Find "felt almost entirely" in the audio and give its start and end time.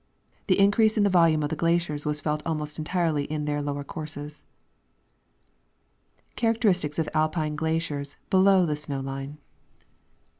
2.21-3.25